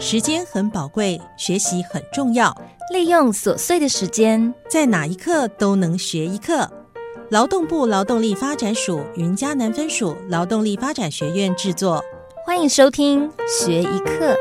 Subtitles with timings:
[0.00, 2.56] 时间很宝贵，学习很重要。
[2.92, 6.70] 利用琐碎的时间，在哪一刻都能学一课。
[7.30, 12.00] 劳动部劳动力发展署云嘉南分署劳动力发展学院制作，
[12.46, 14.36] 欢迎收听学一课。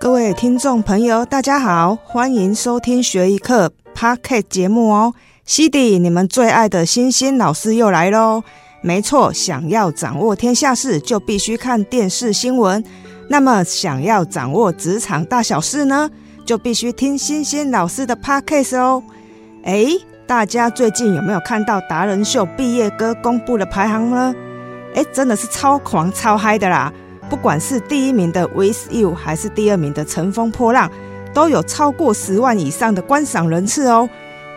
[0.00, 5.14] 各位听众朋友，大家好，欢迎收听学一课 Podcast 节目哦。
[5.44, 8.42] 西迪，你们最爱的星星老师又来喽！
[8.82, 12.82] 没错，想要掌握天下事，就必须看电视新闻。
[13.28, 16.08] 那么，想要掌握职场大小事呢，
[16.44, 19.02] 就必须听星星老师的 podcast 哦。
[19.64, 19.86] 哎，
[20.26, 24.32] 大家最近有没有看到达人秀毕业歌公布的排行呢？
[24.94, 26.92] 哎，真的是超狂超嗨的啦！
[27.28, 30.88] 不管是第一名的 With You，还是第二名的乘风破浪，
[31.34, 34.08] 都有超过十万以上的观赏人次哦。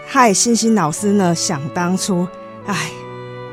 [0.05, 1.33] 嗨，星星老师呢？
[1.33, 2.27] 想当初，
[2.67, 2.98] 哎。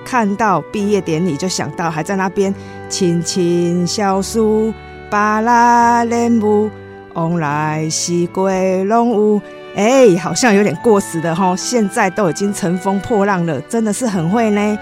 [0.07, 2.55] 看到毕业典礼就想到还在那边
[2.89, 4.73] 亲亲小树，
[5.11, 6.71] 巴拉莲雾，
[7.15, 9.43] 往来西归龙舞，
[9.75, 11.57] 哎，好像有点过时的哈。
[11.57, 14.79] 现在都已经乘风破浪了，真的是很会呢。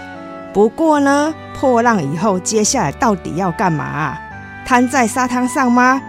[0.52, 4.18] 不过呢，破浪以后接下来到底要干嘛？
[4.66, 6.00] 瘫在沙滩上吗？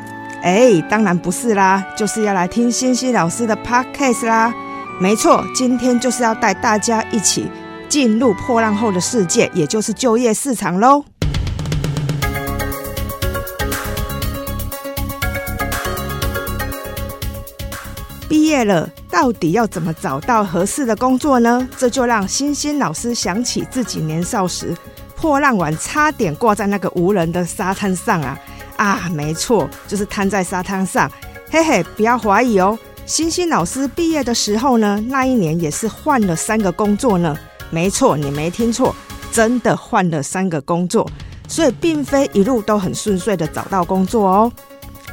[0.43, 4.53] 哎，当然不是啦，就是要来听欣欣老师的 podcast 啦。
[4.99, 7.49] 没错，今天就是要带大家一起。
[7.95, 11.05] 进入破浪后的世界，也就是就业市场喽。
[18.27, 21.65] 毕业了，到底要怎么找到合适的工作呢？
[21.77, 24.75] 这就让欣欣老师想起自己年少时
[25.15, 28.37] 破浪完，差点挂在那个无人的沙滩上啊！
[28.75, 31.09] 啊，没错，就是瘫在沙滩上。
[31.49, 32.77] 嘿嘿，不要怀疑哦。
[33.05, 37.33] 欣欣老师毕业的时候呢，那一年也是换了三个工作呢。
[37.69, 38.95] 没错，你没听错，
[39.31, 41.09] 真的换了三个工作，
[41.47, 44.51] 所以并非一路都很顺遂的找到工作哦。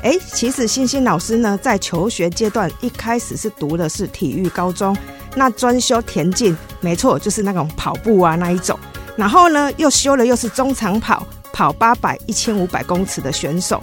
[0.03, 4.97] 哎，其实星星老师呢，在求学阶段一开始是读的是体育高中，
[5.34, 8.78] 那专修田径，没错，就是那种跑步啊那一种。
[9.16, 13.82] 然后呢，又修了又是中长跑，跑八百、一千五百公尺的选手。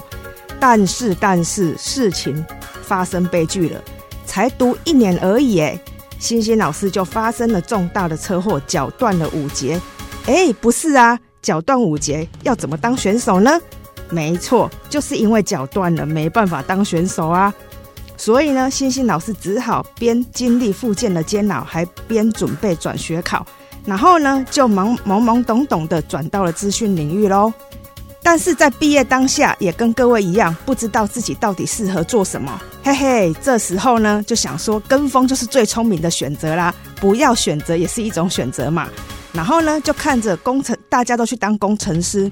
[0.59, 2.45] 但是，但是事情
[2.81, 3.81] 发生悲剧了，
[4.25, 5.79] 才读一年而已，哎。
[6.19, 9.79] 星星老师就发生了重大的车祸，脚断了五节。
[10.25, 13.59] 哎，不是啊，脚断五节要怎么当选手呢？
[14.09, 17.53] 没错，就是因为脚断了，没办法当选手啊。
[18.17, 23.45] 所以呢，星星老师只好边经历复健的煎熬，还边准备转学考，
[23.85, 27.53] 然后呢，就懵懵懵懂懂的转到了资讯领域喽。
[28.21, 32.61] 但是在毕业当下，也跟各位一样，不知道自己到底适合做什么。
[32.83, 38.87] 嘿嘿，这时候呢，就想说跟风就是最聪明的选择啦，不要选择也是一种选择嘛。
[39.33, 42.29] 然后呢，就看着工程，大家都去当工程师，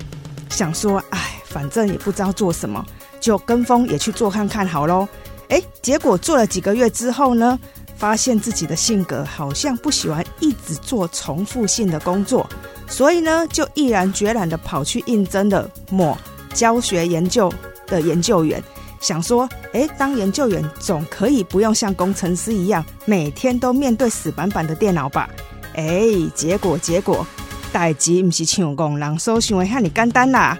[0.49, 2.85] 想说，哎，反正也不知道做什么，
[3.19, 5.07] 就跟风也去做看看好喽。
[5.49, 7.57] 哎，结果做了几个月之后呢？
[7.97, 12.47] 发现自己的性格好像不喜欢一直做重复性的工作，
[12.87, 16.17] 所以呢，就毅然决然的跑去应征了某
[16.53, 17.53] 教学研究
[17.85, 18.63] 的研究员，
[18.99, 25.29] 想说，哎，当研究员总可以不用像工程师一样每天都面对死板板的电脑吧？
[25.75, 27.25] 哎，结果结果，
[27.71, 30.57] 代级不是像工人搜寻为看你干单啦，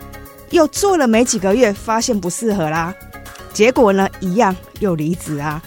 [0.52, 2.94] 又做了没几个月，发现不适合啦，
[3.52, 5.59] 结果呢，一样又离职啊。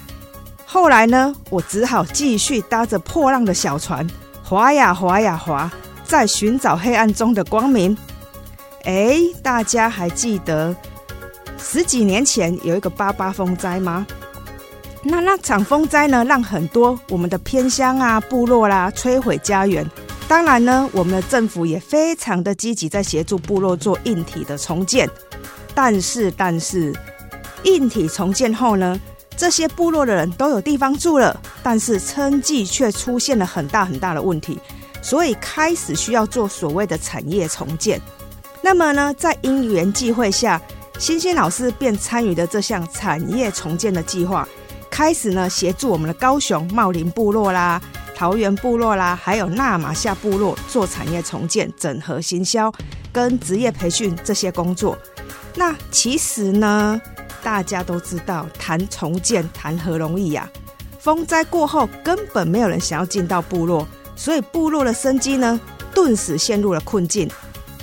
[0.65, 4.07] 后来呢，我只好继续搭着破浪的小船，
[4.45, 5.69] 划呀划呀划，
[6.11, 7.97] 在寻找黑暗中的光明。
[8.83, 10.75] 哎，大家还记得
[11.57, 14.05] 十几年前有一个八八风灾吗？
[15.05, 19.89] 那那场风灾呢，让很多我们的偏乡啊、部落啦摧毁家园。
[20.27, 25.09] 当然呢，我们的政府也非常的积极，在协助部落做硬体的重建。
[25.77, 26.93] 但是，但是
[27.63, 29.01] 硬体重建后呢？
[29.37, 34.59] 这些部落的人都有地方住了，但是生计却出现了很大很大的问题，
[35.03, 38.01] 所以开始需要做所谓的产业重建。
[38.63, 40.61] 那么呢，在因缘际会下，
[40.99, 44.47] 星星老师便参与了这项产业重建的计划，
[44.91, 47.81] 开始呢协助我们的高雄茂林部落啦、
[48.15, 52.73] 桃园部落啦，还有纳马夏部落做产业重建、整合行销
[53.13, 54.97] 跟职业培训这些工作。
[55.55, 57.01] 那其实呢？
[57.43, 60.47] 大家都知道，谈重建谈何容易呀！
[60.99, 63.89] 风灾过后，根本没有人想要进到部落，
[64.21, 65.59] 所以部落的生机呢，
[65.95, 67.27] 顿时陷入了困境。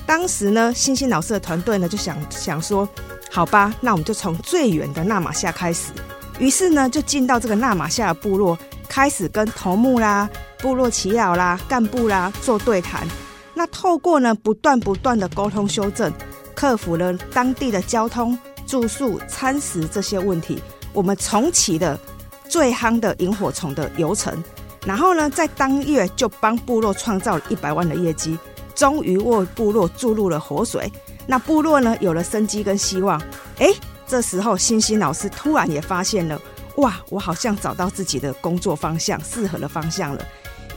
[0.05, 2.87] 当时呢，星星老师的团队呢，就想想说，
[3.31, 5.91] 好吧，那我们就从最远的纳马夏开始。
[6.37, 8.55] 于是呢，就进到这个纳马夏的部落，
[8.87, 10.29] 开始跟头目啦、
[10.59, 13.07] 部落耆老啦、干部啦做对谈。
[13.55, 16.13] 那透过呢不断不断的沟通修正，
[16.53, 18.37] 克服了当地的交通、
[18.67, 20.61] 住宿、餐食这些问题，
[20.93, 21.99] 我们重启了
[22.47, 24.43] 最夯的萤火虫的游程。
[24.87, 28.39] 然后呢，在当月就帮部落创造了一百万的业绩，
[28.73, 30.89] 终于为部落注入了活水。
[31.25, 33.21] 那部落呢有了生机跟希望。
[33.59, 33.67] 哎，
[34.07, 36.41] 这时候欣欣老师突然也发现了，
[36.77, 40.25] 哇，我好像找到自己的工作方向，适合的方向了。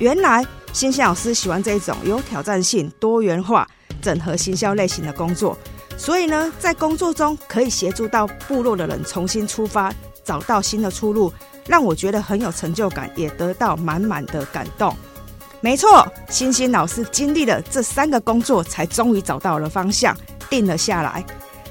[0.01, 3.65] 原来欣欣老师喜欢这种有挑战性、多元化、
[4.03, 5.57] 整合行销类型的工作，
[5.97, 11.33] 所以呢，在工作中可以协助到部落的人重新出发，找到新的出路，
[11.67, 14.95] 让我觉得很有成就感，也得到满满的感动。
[15.61, 20.17] 没错，欣欣老师经历了这三个工作，才终于找到了方向，
[20.49, 21.25] 定了下来。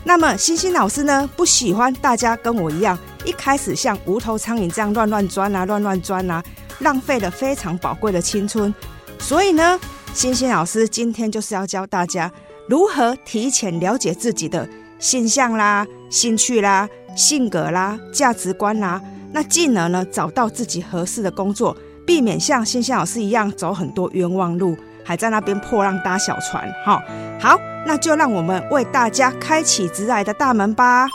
[0.04, 6.44] 那么，欣欣老师呢，不喜欢大家跟我一样，一开始像无头苍蝇这样乱乱钻啊，乱乱钻啊。
[6.80, 8.74] 浪费了非常宝贵的青春，
[9.20, 9.78] 所以呢，
[10.14, 12.32] 欣欣老师今天就是要教大家
[12.70, 14.66] 如何提前了解自己的
[14.98, 16.88] 性向啦、兴趣啦、
[17.18, 19.02] 性格啦、价值观啦，
[19.32, 26.68] 那进而呢找到自己合适的工作，避免像欣欣老师一样走很多冤枉路，还在那边破浪搭小船。
[26.86, 27.02] 哈，
[27.40, 31.08] 好，那就让我们为大家开启直来的大门吧。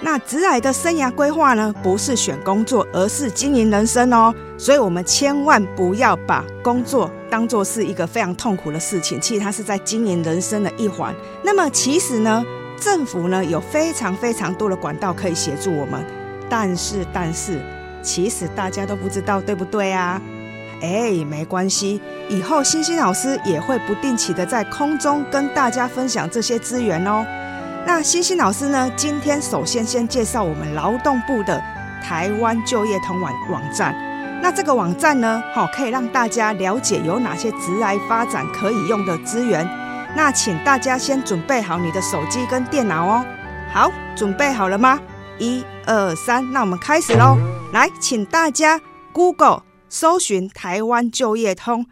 [0.00, 4.32] 那直来的生涯规划呢，不是选工作，而是经营人生哦。
[4.56, 11.14] 所以，我们千万不要把工作当做是一个非常痛苦的事情，其实它是在经营人生的一环。
[11.42, 12.44] 那么，其实呢，
[12.80, 16.04] 政府呢有非常非常多的管道可以协助我们，
[16.48, 17.60] 但是，但是，
[18.02, 20.20] 其实大家都不知道，对不对啊？
[20.80, 27.26] 哎，没关系，以后星星老师也会不定期的在空中跟大家分享这些资源哦。
[27.84, 28.90] 那星星老师呢？
[28.96, 31.60] 今天首先先介绍我们劳动部的
[32.02, 33.94] 台湾就业通网网站。
[34.40, 39.66] 那这个网站呢，好可以让大家了解有哪些职来发展可以用的资源。
[40.16, 43.24] 那请大家先准备好你的手机跟电脑哦。
[43.72, 44.98] 好，准备好了吗？
[45.38, 47.36] 一二三，那我们开始喽。
[47.72, 48.80] 来，请大家
[49.12, 51.86] Google 搜寻台湾就业通。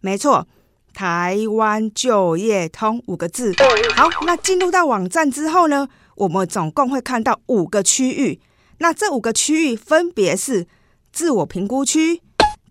[0.00, 0.46] 没错。
[0.94, 3.54] 台湾就业通五个字，
[3.94, 8.40] 好，那进入到网站之后呢，我们总共会看到五个区域。
[8.78, 10.66] 那这五个区域分别是
[11.12, 12.20] 自我评估区、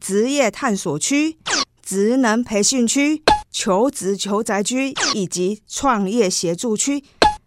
[0.01, 1.38] 职业探索区、
[1.81, 3.24] 职能培训区、
[3.59, 7.04] 求职求宅区以及创业协助区。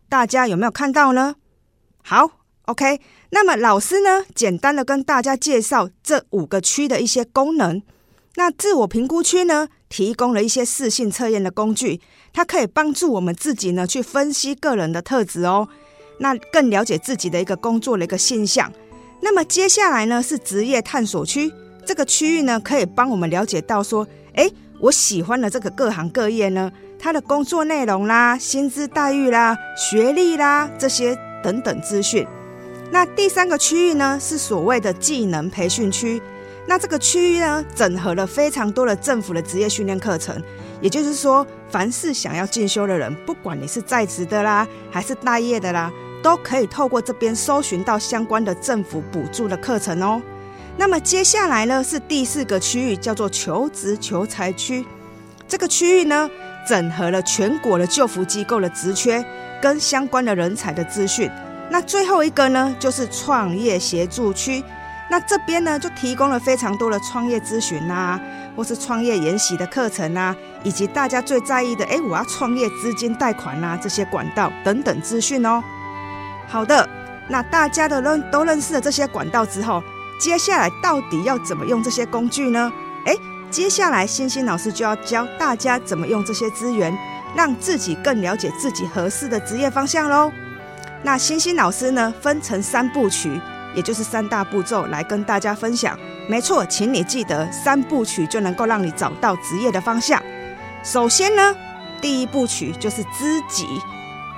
[0.09, 1.37] 大家有没有看到呢？
[2.03, 2.29] 好
[2.63, 3.01] ，OK。
[3.31, 7.81] 那么老师呢，简单的跟大家介绍这五个区的一些功能。
[8.35, 9.69] 那自我评估区呢？
[9.89, 12.01] 提供了一些视性测验的工具，
[12.33, 15.69] 它可以帮助我们自己呢去分析个人的特质哦，
[16.19, 18.73] 那更了解自己的一个工作的一个现象。
[19.21, 21.53] 那么接下来呢是职业探索区，
[21.87, 24.49] 这个区域呢可以帮我们了解到说，哎，
[24.81, 32.27] 我喜欢的这个各行各业呢，它的工作内容啦、薪资待遇啦、学历啦这些等等资讯。
[32.91, 36.21] 那第三个区域呢是所谓的技能培训区。
[36.67, 40.41] 那这个区域呢，整合了非常多的政府的职业训练课程，
[40.81, 45.91] 也就是说，凡是想要进修的人，不管你是在职的啦，还是待业的啦，
[46.23, 50.23] 都可以透过这边搜寻到相关的政府补助的课程哦。
[50.81, 54.83] 那么接下来呢，是第四个区域，叫做求职求财区。
[55.47, 56.27] 这个区域呢，
[56.67, 59.23] 整合了全国的救扶机构的职缺
[59.61, 61.31] 跟相关的人才的资讯。
[61.69, 64.65] 那最后一个呢，就是创业协助区。
[65.11, 68.19] 那这边呢，就提供了非常多的创业咨询呐，
[68.57, 70.35] 或是创业研习的课程呐，
[70.65, 75.63] 以及大家最在意的，哎，我要创业资金贷款呐，这些管道等等资讯哦。
[76.49, 76.89] 好的，
[77.29, 79.83] 那大家的认都认识了这些管道之后，
[80.21, 82.71] 接下来到底要怎么用这些工具呢？
[83.07, 83.17] 哎，
[83.51, 86.97] 接下来欣欣老师就要教大家怎么用这些资源，
[87.35, 90.31] 让自己更了解自己合适的职业方向喽。
[91.03, 93.41] 那欣欣老师呢，分成三部曲。
[93.73, 95.97] 也就是三大步骤来跟大家分享。
[96.29, 100.21] 没错，请你记得三部曲就能够让你找到职业的方向。
[100.83, 101.55] 首先呢，
[102.01, 103.69] 第一部曲就是知己，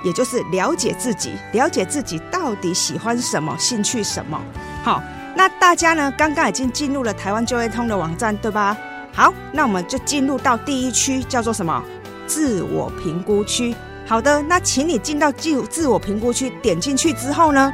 [0.03, 4.39] 也就是了解自己，了解自己到底喜欢什么，兴趣什么。
[4.83, 5.01] 好，
[5.35, 8.77] 那大家呢刚刚已经进入了台湾就业通的网站，对吧？
[9.13, 11.83] 好，那我们就进入到第一区，叫做什么？
[12.25, 13.75] 自我评估区。
[14.05, 17.71] 好的，那请你进到自自我评估区，点进去之后呢？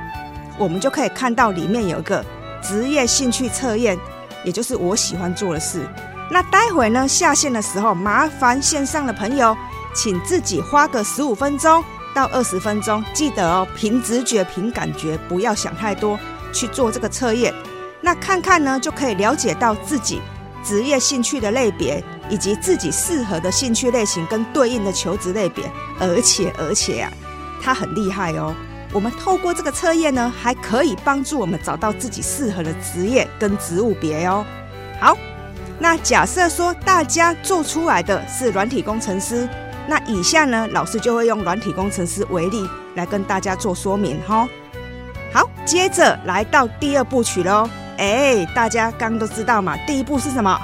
[0.58, 2.24] 我们就可以看到里面有一个
[2.62, 3.98] 职业兴趣测验，
[4.44, 5.88] 也就是我喜欢做的事。
[6.30, 9.56] 那待会呢下线的时候，麻烦线上的朋友，
[9.96, 16.20] 请自己花个十五分钟到二十分钟，记得哦，凭直觉、凭感觉，不要想太多，
[16.54, 17.54] 去做这个测验。
[18.02, 20.22] 那看看呢，就可以了解到自己
[20.64, 25.70] 职业兴趣的类别，以及自己适合的兴趣类型跟对应的求职类别。
[26.00, 27.12] 而且，而且啊，
[27.62, 28.56] 它很厉害哦。
[28.92, 34.46] 我们透过这个测验呢，还可以帮助我们找到自己适合的职业跟职务别哦。
[35.00, 35.16] 好，
[35.78, 39.48] 那假设说大家做出来的是软体工程师，
[39.88, 44.48] 那以下呢，老师就会用软体工程师为例来跟大家做说明哈。
[45.70, 47.70] 接着来到第二部曲喽。
[48.00, 50.60] 哎，大家刚刚都知道嘛，第一步是什么？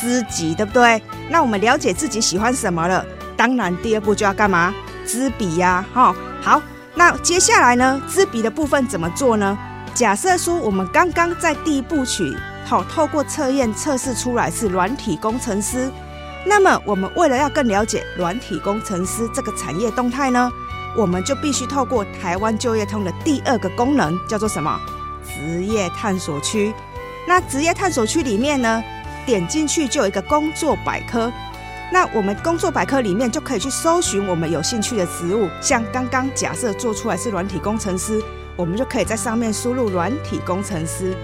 [0.00, 1.00] 知己，对不对？
[1.30, 4.74] 那我们了解自己喜欢什么了，当然第二步就要干嘛？
[5.06, 6.12] 知彼呀，哈。
[6.42, 6.60] 好。
[6.96, 8.02] 那接下来呢？
[8.08, 9.56] 知彼的部分怎么做呢？
[9.94, 12.36] 假设说我们刚刚在第一部曲，
[12.66, 15.88] 好，透过测验测试出来是软体工程师。
[16.44, 20.50] 那么我们为了要更了解软体工程师这个产业动态呢，
[20.96, 24.80] 我们就必须透过台湾就业通的第二个功能，叫做什么？
[25.24, 26.72] 职业探索区。
[27.26, 28.82] 那职业探索区里面呢，
[29.26, 31.30] 点进去就有一个工作百科。
[31.90, 38.22] 那我们工作百科里面就可以去搜寻我们有兴趣的职务，像刚刚假设做出来是软体工程师，
[38.56, 41.16] 我们就可以在上面输入软体工程师，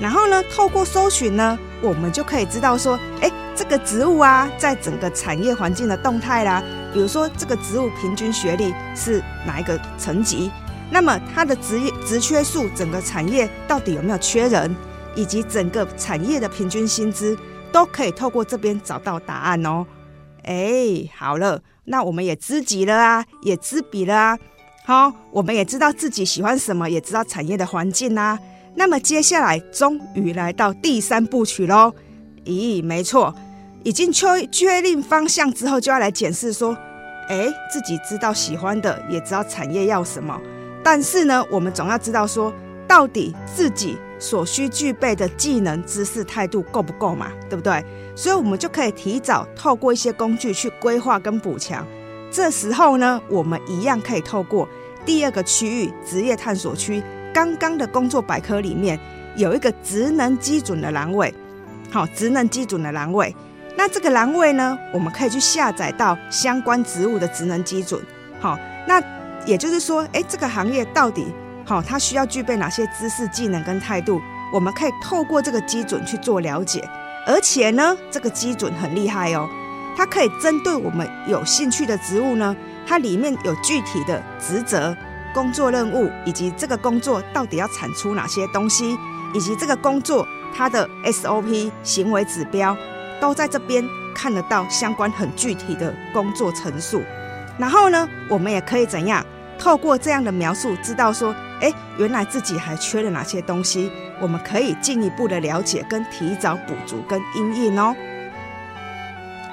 [0.00, 10.50] 然后呢，透过搜寻呢，我们就可以知道说，哎，这个职务啊，在整个产业环境的动态啦，比如说这个职务平均学历是哪一个层级，
[10.90, 14.74] 那么它的职业职缺数，整个产业到底有没有缺人，
[15.14, 17.36] 以及整个产业的平均薪资，
[17.70, 19.86] 都可以透过这边找到答案哦。
[20.44, 24.38] 哎，好了，那我们也知己了啊，也知彼了啊。
[24.86, 28.38] 好，我们也知道自己喜欢什么，也知道产业的环境啊。
[28.74, 31.92] 那么接下来终于来到第三部曲喽。
[32.46, 33.34] 咦，没错，
[33.88, 36.76] 已经确确定方向之后，就要来检视说，
[37.26, 40.38] 哎，自己知道喜欢的，也知道产业要什么。
[40.84, 42.52] 但是呢，我们总要知道说，
[42.86, 47.28] 到底自己所需具备的技能、知识、态度够不够嘛？
[47.48, 47.82] 对不对？
[48.14, 51.86] 所以，我们就可以提早透过一些工具去规划跟补强。
[52.30, 54.68] 这时候呢，我们一样可以透过
[55.06, 57.02] 第二个区域职业探索区，
[57.32, 59.00] 刚刚的工作百科里面
[59.34, 61.32] 有一个职能基准的栏位。
[61.90, 63.34] 好，职能基准的栏位。
[63.78, 68.02] 那这个栏位呢，我们可以去下载到相关职务的职能基准。
[68.40, 68.58] 好，
[68.88, 69.00] 那
[69.46, 71.32] 也就是说，诶，这个行业到底
[71.64, 74.20] 好，它需要具备哪些知识、技能跟态度？
[74.52, 76.82] 我们可以透过这个基准去做了解。
[77.24, 79.48] 而且呢，这个基准很厉害哦，
[79.96, 84.96] 它可以针对我们有兴趣的职务呢，它里面有具体的职责、
[85.32, 88.98] 工作任务，以及这个工作到底要产出哪些东西，
[89.32, 92.76] 以及这个工作它的 SOP 行为指标，
[93.20, 93.84] 都在这边
[94.14, 97.02] 看得到相关很具体的工作陈述。
[97.58, 99.24] 然后呢，我们也可以怎样
[99.58, 103.90] 透过这样的描述，知道说，哎，原来自己还缺了哪些东西。
[104.20, 107.94] 我们可以进一步的了解跟提早补足跟应应哦。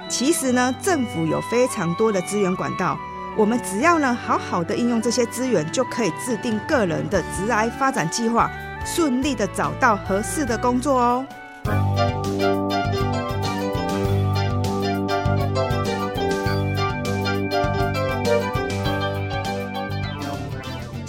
[0.07, 2.97] 其实呢，政府有非常多的资源管道，
[3.35, 8.49] 我们只要呢好好的应用这些资源，就可以制定个人的职涯发展计划，
[8.85, 11.25] 顺利的找到合适的工作哦。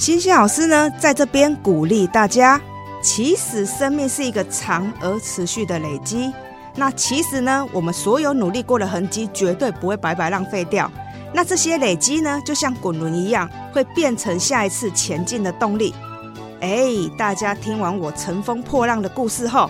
[0.06, 2.60] 星星老师呢，在这边鼓励大家。
[3.02, 6.32] 其实生命是一个长而持续的累积。
[6.76, 10.88] 那其实呢，我们所有努力过的痕迹绝对不会白白浪费掉。
[11.34, 15.92] 那这些累积呢，就像滚轮一样，会变成下一次前进的动力。
[16.60, 16.86] 哎，
[17.18, 19.68] 大家听完我乘风破浪的故事后，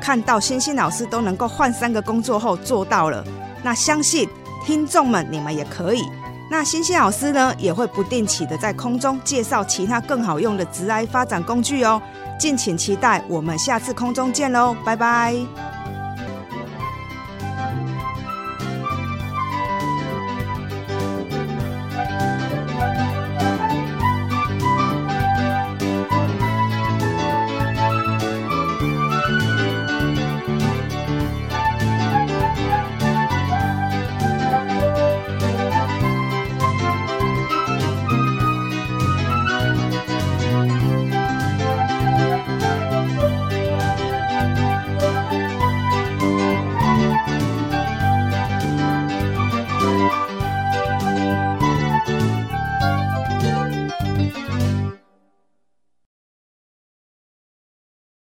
[0.00, 3.22] 看到星星老师都能够换三个工作后做到了，
[3.62, 4.26] 那相信
[4.64, 6.00] 听众们你们也可以。
[6.48, 12.00] 那星星老师呢，也会不定期的在空中介绍其他更好用的直癌发展工具哦。
[12.38, 15.65] 敬请期待，我们下次空中见喽，拜拜。